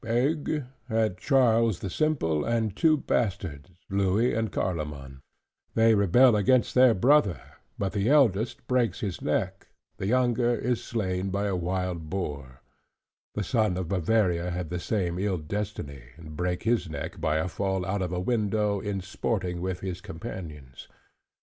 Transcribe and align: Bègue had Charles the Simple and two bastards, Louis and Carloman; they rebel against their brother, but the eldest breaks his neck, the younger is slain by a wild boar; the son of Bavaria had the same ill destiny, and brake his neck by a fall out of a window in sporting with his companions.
Bègue 0.03 0.65
had 0.89 1.19
Charles 1.19 1.77
the 1.81 1.89
Simple 1.91 2.43
and 2.43 2.75
two 2.75 2.97
bastards, 2.97 3.69
Louis 3.87 4.33
and 4.33 4.51
Carloman; 4.51 5.19
they 5.75 5.93
rebel 5.93 6.35
against 6.35 6.73
their 6.73 6.95
brother, 6.95 7.39
but 7.77 7.91
the 7.93 8.09
eldest 8.09 8.65
breaks 8.67 9.01
his 9.01 9.21
neck, 9.21 9.67
the 9.97 10.07
younger 10.07 10.55
is 10.55 10.83
slain 10.83 11.29
by 11.29 11.45
a 11.45 11.55
wild 11.55 12.09
boar; 12.09 12.61
the 13.35 13.43
son 13.43 13.77
of 13.77 13.89
Bavaria 13.89 14.49
had 14.49 14.71
the 14.71 14.79
same 14.79 15.19
ill 15.19 15.37
destiny, 15.37 16.01
and 16.17 16.35
brake 16.35 16.63
his 16.63 16.89
neck 16.89 17.21
by 17.21 17.35
a 17.37 17.47
fall 17.47 17.85
out 17.85 18.01
of 18.01 18.11
a 18.11 18.19
window 18.19 18.79
in 18.79 19.01
sporting 19.01 19.61
with 19.61 19.81
his 19.81 20.01
companions. 20.01 20.87